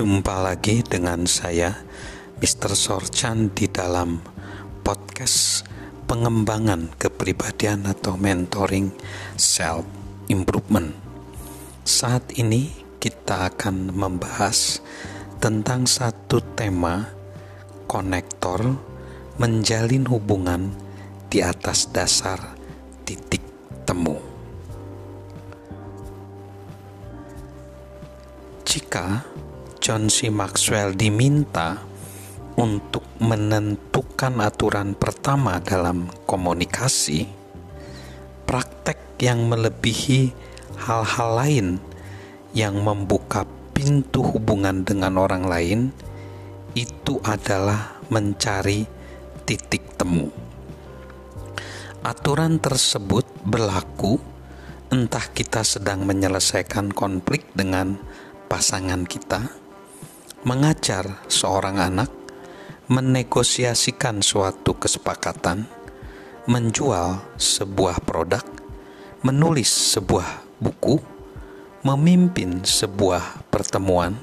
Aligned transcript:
Jumpa 0.00 0.40
lagi 0.40 0.80
dengan 0.80 1.28
saya, 1.28 1.76
Mr. 2.40 2.72
Sorchan 2.72 3.52
di 3.52 3.68
dalam 3.68 4.16
podcast 4.80 5.68
pengembangan 6.08 6.96
kepribadian 6.96 7.84
atau 7.84 8.16
mentoring 8.16 8.96
self 9.36 9.84
improvement. 10.32 10.96
Saat 11.84 12.32
ini 12.40 12.72
kita 12.96 13.52
akan 13.52 13.92
membahas 13.92 14.80
tentang 15.36 15.84
satu 15.84 16.40
tema 16.56 17.04
konektor 17.84 18.80
menjalin 19.36 20.08
hubungan 20.08 20.72
di 21.28 21.44
atas 21.44 21.92
dasar 21.92 22.40
titik 23.04 23.44
temu. 23.84 24.16
Jika 28.64 29.28
John 29.80 30.12
C. 30.12 30.28
Maxwell 30.28 30.92
diminta 30.92 31.80
untuk 32.60 33.00
menentukan 33.16 34.36
aturan 34.44 34.92
pertama 34.92 35.56
dalam 35.56 36.12
komunikasi, 36.28 37.24
praktek 38.44 39.16
yang 39.24 39.48
melebihi 39.48 40.36
hal-hal 40.84 41.30
lain 41.32 41.66
yang 42.52 42.76
membuka 42.84 43.48
pintu 43.72 44.20
hubungan 44.20 44.84
dengan 44.84 45.16
orang 45.16 45.48
lain 45.48 45.80
itu 46.76 47.16
adalah 47.24 47.96
mencari 48.12 48.84
titik 49.48 49.96
temu. 49.96 50.28
Aturan 52.04 52.60
tersebut 52.60 53.24
berlaku 53.48 54.20
entah 54.92 55.24
kita 55.32 55.64
sedang 55.64 56.04
menyelesaikan 56.04 56.92
konflik 56.92 57.48
dengan 57.56 57.96
pasangan 58.50 59.06
kita, 59.06 59.59
mengajar 60.40 61.20
seorang 61.28 61.76
anak, 61.76 62.10
menegosiasikan 62.88 64.24
suatu 64.24 64.72
kesepakatan, 64.80 65.68
menjual 66.48 67.20
sebuah 67.36 68.00
produk, 68.02 68.42
menulis 69.20 69.68
sebuah 69.68 70.42
buku, 70.56 70.96
memimpin 71.84 72.64
sebuah 72.64 73.52
pertemuan, 73.52 74.16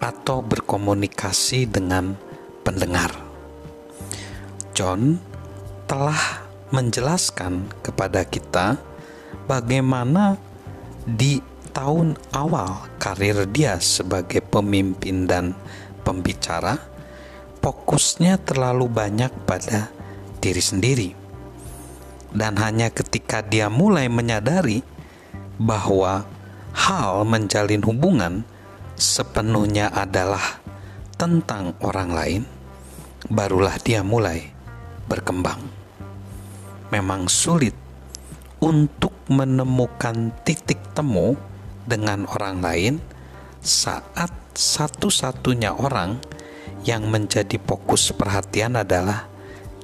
atau 0.00 0.40
berkomunikasi 0.40 1.68
dengan 1.68 2.16
pendengar. 2.64 3.12
John 4.76 5.20
telah 5.88 6.44
menjelaskan 6.72 7.70
kepada 7.80 8.26
kita 8.26 8.76
bagaimana 9.46 10.36
di 11.06 11.38
tahun 11.76 12.16
awal 12.32 12.88
karir 12.96 13.44
dia 13.52 13.76
sebagai 13.76 14.40
pemimpin 14.40 15.28
dan 15.28 15.52
pembicara, 16.08 16.80
fokusnya 17.60 18.40
terlalu 18.40 18.88
banyak 18.88 19.28
pada 19.44 19.92
diri 20.40 20.64
sendiri. 20.64 21.10
Dan 22.32 22.56
hanya 22.56 22.88
ketika 22.88 23.44
dia 23.44 23.68
mulai 23.68 24.08
menyadari 24.08 24.80
bahwa 25.60 26.24
hal 26.72 27.28
menjalin 27.28 27.84
hubungan 27.84 28.48
sepenuhnya 28.96 29.92
adalah 29.92 30.64
tentang 31.20 31.76
orang 31.84 32.08
lain, 32.08 32.42
barulah 33.28 33.76
dia 33.84 34.00
mulai 34.00 34.48
berkembang. 35.12 35.60
Memang 36.88 37.28
sulit 37.28 37.76
untuk 38.64 39.12
menemukan 39.28 40.32
titik 40.40 40.80
temu 40.96 41.36
dengan 41.86 42.26
orang 42.26 42.60
lain 42.60 42.94
saat 43.62 44.30
satu-satunya 44.52 45.72
orang 45.72 46.18
yang 46.82 47.06
menjadi 47.10 47.58
fokus 47.62 48.10
perhatian 48.14 48.78
adalah 48.78 49.26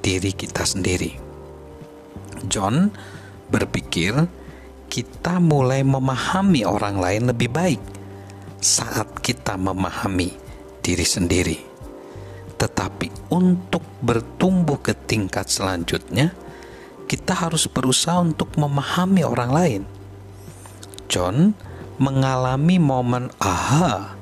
diri 0.03 0.35
kita 0.35 0.67
sendiri. 0.67 1.15
John 2.47 2.91
berpikir 3.51 4.27
kita 4.91 5.39
mulai 5.39 5.87
memahami 5.87 6.67
orang 6.67 6.99
lain 6.99 7.23
lebih 7.31 7.49
baik 7.49 7.83
saat 8.59 9.09
kita 9.23 9.57
memahami 9.57 10.35
diri 10.83 11.07
sendiri. 11.07 11.59
Tetapi 12.59 13.35
untuk 13.35 13.83
bertumbuh 14.03 14.79
ke 14.79 14.95
tingkat 14.95 15.51
selanjutnya, 15.51 16.31
kita 17.11 17.35
harus 17.35 17.67
berusaha 17.67 18.23
untuk 18.23 18.55
memahami 18.55 19.27
orang 19.27 19.51
lain. 19.51 19.83
John 21.11 21.53
mengalami 22.01 22.81
momen 22.81 23.29
aha 23.43 24.17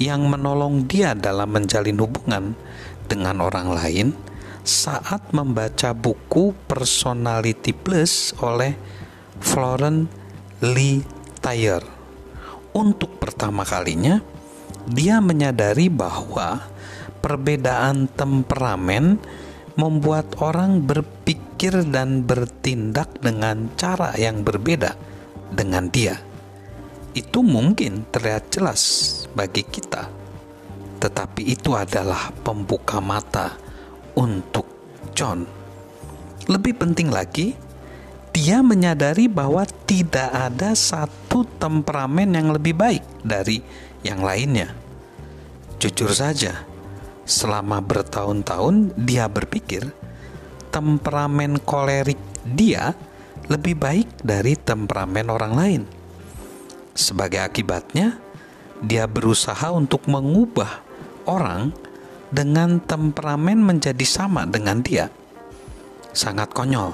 yang 0.00 0.26
menolong 0.26 0.88
dia 0.88 1.12
dalam 1.12 1.52
menjalin 1.52 1.98
hubungan 2.00 2.44
dengan 3.06 3.44
orang 3.44 3.68
lain 3.70 4.08
saat 4.62 5.34
membaca 5.34 5.92
buku 5.92 6.54
Personality 6.70 7.74
Plus 7.74 8.32
oleh 8.40 8.78
Florence 9.42 10.08
Lee 10.62 11.02
Thayer. 11.42 11.82
Untuk 12.72 13.20
pertama 13.20 13.66
kalinya, 13.68 14.22
dia 14.88 15.20
menyadari 15.20 15.92
bahwa 15.92 16.62
perbedaan 17.20 18.08
temperamen 18.08 19.20
membuat 19.76 20.40
orang 20.40 20.80
berpikir 20.80 21.84
dan 21.90 22.24
bertindak 22.24 23.12
dengan 23.20 23.68
cara 23.76 24.16
yang 24.16 24.40
berbeda 24.40 24.96
dengan 25.52 25.92
dia 25.92 26.31
itu 27.12 27.44
mungkin 27.44 28.08
terlihat 28.08 28.48
jelas 28.48 28.82
bagi 29.36 29.64
kita, 29.64 30.08
tetapi 31.00 31.44
itu 31.44 31.76
adalah 31.76 32.32
pembuka 32.40 33.04
mata 33.04 33.56
untuk 34.16 34.64
John. 35.12 35.44
Lebih 36.48 36.80
penting 36.80 37.12
lagi, 37.12 37.52
dia 38.32 38.64
menyadari 38.64 39.28
bahwa 39.28 39.68
tidak 39.84 40.32
ada 40.32 40.72
satu 40.72 41.44
temperamen 41.60 42.32
yang 42.32 42.48
lebih 42.50 42.72
baik 42.72 43.04
dari 43.20 43.60
yang 44.00 44.24
lainnya. 44.24 44.72
Jujur 45.76 46.10
saja, 46.16 46.64
selama 47.28 47.84
bertahun-tahun 47.84 48.96
dia 48.96 49.28
berpikir 49.28 49.92
temperamen 50.72 51.60
kolerik 51.60 52.18
dia 52.42 52.96
lebih 53.52 53.76
baik 53.76 54.08
dari 54.24 54.56
temperamen 54.56 55.28
orang 55.28 55.52
lain 55.52 55.82
sebagai 56.92 57.40
akibatnya, 57.40 58.20
dia 58.82 59.08
berusaha 59.08 59.72
untuk 59.72 60.04
mengubah 60.10 60.84
orang 61.24 61.72
dengan 62.32 62.80
temperamen 62.80 63.60
menjadi 63.60 64.04
sama 64.04 64.48
dengan 64.48 64.80
dia. 64.80 65.08
Sangat 66.12 66.52
konyol. 66.52 66.92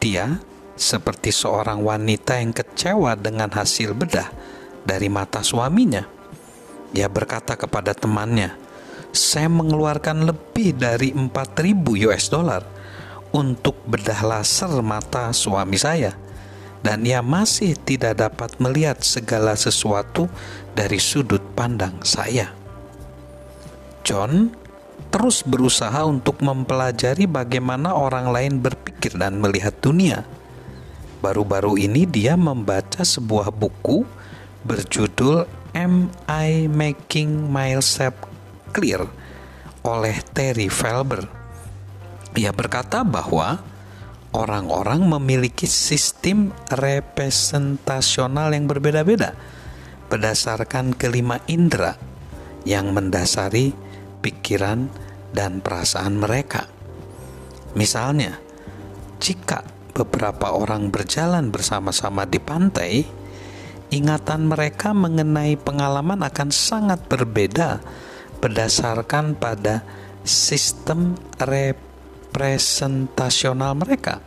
Dia 0.00 0.40
seperti 0.74 1.28
seorang 1.28 1.84
wanita 1.84 2.40
yang 2.40 2.56
kecewa 2.56 3.12
dengan 3.18 3.52
hasil 3.52 3.92
bedah 3.92 4.32
dari 4.82 5.12
mata 5.12 5.44
suaminya. 5.44 6.06
Dia 6.90 7.06
berkata 7.06 7.54
kepada 7.54 7.92
temannya, 7.92 8.56
"Saya 9.12 9.52
mengeluarkan 9.52 10.24
lebih 10.24 10.74
dari 10.74 11.12
4000 11.12 11.94
US 12.08 12.32
dollar 12.32 12.64
untuk 13.30 13.78
bedah 13.86 14.24
laser 14.24 14.72
mata 14.80 15.30
suami 15.36 15.76
saya." 15.76 16.29
Dan 16.80 17.04
ia 17.04 17.20
masih 17.20 17.76
tidak 17.76 18.20
dapat 18.20 18.56
melihat 18.56 19.00
segala 19.04 19.52
sesuatu 19.56 20.28
dari 20.72 20.96
sudut 20.96 21.42
pandang 21.52 22.00
saya. 22.00 22.52
John 24.00 24.56
terus 25.12 25.44
berusaha 25.44 26.06
untuk 26.06 26.40
mempelajari 26.40 27.28
bagaimana 27.28 27.92
orang 27.92 28.32
lain 28.32 28.54
berpikir 28.62 29.18
dan 29.18 29.42
melihat 29.42 29.76
dunia. 29.82 30.24
Baru-baru 31.20 31.76
ini 31.76 32.08
dia 32.08 32.32
membaca 32.38 33.04
sebuah 33.04 33.52
buku 33.52 34.08
berjudul 34.64 35.44
Am 35.76 36.08
I 36.24 36.64
Making 36.66 37.52
Myself 37.52 38.16
Clear 38.72 39.04
oleh 39.84 40.16
Terry 40.32 40.72
Felber. 40.72 41.28
Ia 42.38 42.54
berkata 42.54 43.04
bahwa 43.04 43.60
orang-orang 44.30 45.02
memiliki 45.06 45.66
sistem 45.66 46.54
representasional 46.70 48.54
yang 48.54 48.70
berbeda-beda 48.70 49.34
berdasarkan 50.10 50.94
kelima 50.94 51.38
indera 51.46 51.94
yang 52.66 52.90
mendasari 52.90 53.74
pikiran 54.22 54.90
dan 55.30 55.62
perasaan 55.62 56.18
mereka. 56.18 56.66
Misalnya, 57.78 58.42
jika 59.22 59.62
beberapa 59.94 60.50
orang 60.50 60.90
berjalan 60.90 61.54
bersama-sama 61.54 62.26
di 62.26 62.42
pantai, 62.42 63.06
ingatan 63.94 64.50
mereka 64.50 64.90
mengenai 64.90 65.54
pengalaman 65.54 66.26
akan 66.26 66.50
sangat 66.50 67.06
berbeda 67.06 67.78
berdasarkan 68.42 69.38
pada 69.38 69.86
sistem 70.26 71.14
representasi 71.38 71.89
presentasional 72.30 73.74
mereka. 73.76 74.22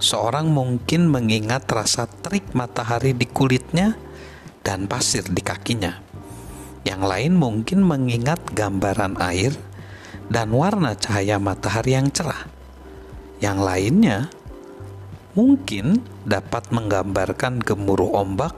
Seorang 0.00 0.48
mungkin 0.48 1.12
mengingat 1.12 1.68
rasa 1.68 2.08
terik 2.08 2.56
matahari 2.56 3.12
di 3.12 3.28
kulitnya 3.28 3.98
dan 4.64 4.88
pasir 4.88 5.28
di 5.28 5.44
kakinya. 5.44 6.00
Yang 6.88 7.02
lain 7.04 7.32
mungkin 7.36 7.84
mengingat 7.84 8.40
gambaran 8.56 9.20
air 9.20 9.52
dan 10.32 10.54
warna 10.56 10.96
cahaya 10.96 11.36
matahari 11.36 11.98
yang 11.98 12.08
cerah. 12.08 12.48
Yang 13.44 13.58
lainnya 13.60 14.18
mungkin 15.36 16.00
dapat 16.24 16.72
menggambarkan 16.72 17.60
gemuruh 17.60 18.16
ombak 18.16 18.56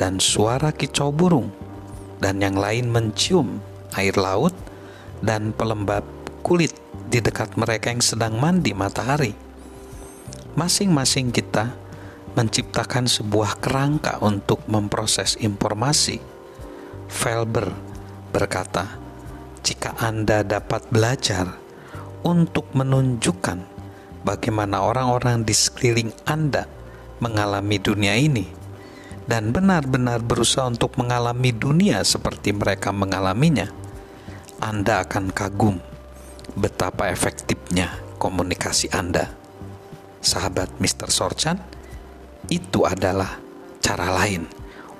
dan 0.00 0.16
suara 0.16 0.72
kicau 0.72 1.12
burung, 1.12 1.52
dan 2.24 2.40
yang 2.40 2.56
lain 2.56 2.88
mencium 2.88 3.60
air 3.92 4.16
laut 4.16 4.56
dan 5.20 5.52
pelembab 5.52 6.19
kulit 6.40 6.74
di 7.10 7.22
dekat 7.22 7.54
mereka 7.54 7.92
yang 7.92 8.02
sedang 8.02 8.38
mandi 8.40 8.72
matahari. 8.72 9.32
Masing-masing 10.58 11.30
kita 11.30 11.74
menciptakan 12.34 13.06
sebuah 13.10 13.58
kerangka 13.58 14.18
untuk 14.22 14.62
memproses 14.66 15.34
informasi. 15.38 16.22
Felber 17.10 17.74
berkata, 18.30 18.98
"Jika 19.66 19.98
Anda 19.98 20.46
dapat 20.46 20.86
belajar 20.90 21.58
untuk 22.22 22.70
menunjukkan 22.74 23.58
bagaimana 24.22 24.82
orang-orang 24.86 25.42
di 25.42 25.54
sekeliling 25.54 26.14
Anda 26.22 26.70
mengalami 27.18 27.76
dunia 27.82 28.14
ini, 28.14 28.46
dan 29.26 29.50
benar-benar 29.50 30.22
berusaha 30.22 30.66
untuk 30.70 30.94
mengalami 30.98 31.50
dunia 31.50 32.02
seperti 32.06 32.54
mereka 32.54 32.94
mengalaminya, 32.94 33.70
Anda 34.62 35.02
akan 35.02 35.34
kagum 35.34 35.89
betapa 36.56 37.10
efektifnya 37.10 37.98
komunikasi 38.20 38.90
Anda. 38.94 39.32
Sahabat 40.20 40.76
Mr. 40.78 41.08
Sorchan, 41.08 41.56
itu 42.52 42.84
adalah 42.84 43.40
cara 43.80 44.12
lain 44.12 44.44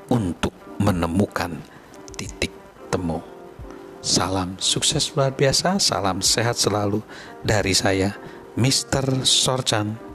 untuk 0.08 0.52
menemukan 0.80 1.60
titik 2.16 2.52
temu. 2.88 3.20
Salam 4.00 4.56
sukses 4.56 5.12
luar 5.12 5.36
biasa, 5.36 5.76
salam 5.76 6.24
sehat 6.24 6.56
selalu 6.56 7.04
dari 7.44 7.76
saya, 7.76 8.16
Mr. 8.56 9.28
Sorchan. 9.28 10.09